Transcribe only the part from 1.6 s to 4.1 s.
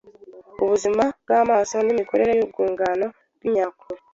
n’imikorere y’urwungano rw’imyakura